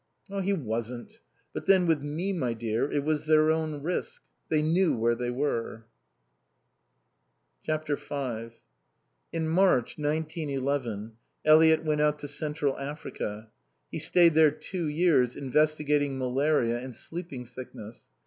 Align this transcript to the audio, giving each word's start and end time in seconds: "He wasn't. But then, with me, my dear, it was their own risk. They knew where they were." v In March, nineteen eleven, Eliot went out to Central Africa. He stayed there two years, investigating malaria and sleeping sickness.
"He 0.43 0.51
wasn't. 0.51 1.19
But 1.53 1.67
then, 1.67 1.85
with 1.85 2.01
me, 2.01 2.33
my 2.33 2.55
dear, 2.55 2.91
it 2.91 3.03
was 3.03 3.27
their 3.27 3.51
own 3.51 3.83
risk. 3.83 4.23
They 4.49 4.63
knew 4.63 4.97
where 4.97 5.13
they 5.13 5.29
were." 5.29 5.85
v 7.67 8.49
In 9.31 9.47
March, 9.47 9.99
nineteen 9.99 10.49
eleven, 10.49 11.17
Eliot 11.45 11.85
went 11.85 12.01
out 12.01 12.17
to 12.17 12.27
Central 12.27 12.79
Africa. 12.79 13.51
He 13.91 13.99
stayed 13.99 14.33
there 14.33 14.49
two 14.49 14.87
years, 14.87 15.35
investigating 15.35 16.17
malaria 16.17 16.79
and 16.79 16.95
sleeping 16.95 17.45
sickness. 17.45 18.07